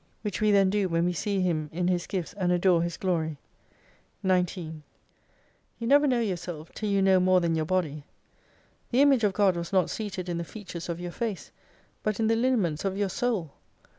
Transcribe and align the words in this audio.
Which 0.23 0.41
we 0.41 0.49
12 0.49 0.53
then 0.55 0.69
do 0.71 0.89
when 0.89 1.05
we 1.05 1.13
see 1.13 1.41
Him 1.41 1.69
in 1.71 1.87
His 1.87 2.07
Gifts, 2.07 2.33
and 2.33 2.51
adore 2.51 2.81
His 2.81 2.97
Glory. 2.97 3.37
19 4.23 4.81
You 5.77 5.85
never 5.87 6.07
know 6.07 6.19
yourself 6.19 6.71
till 6.73 6.89
you 6.89 7.03
know 7.03 7.19
more 7.19 7.39
than 7.39 7.53
your 7.53 7.67
body. 7.67 8.03
The 8.89 9.01
Image 9.03 9.23
of 9.23 9.33
God 9.33 9.55
was 9.55 9.71
not 9.71 9.91
seated 9.91 10.27
in 10.27 10.39
the 10.39 10.43
features 10.43 10.89
of 10.89 10.99
your 10.99 11.11
face, 11.11 11.51
but 12.01 12.19
in 12.19 12.25
the 12.25 12.35
lineaments 12.35 12.83
of 12.83 12.97
your 12.97 13.09
Soul. 13.09 13.51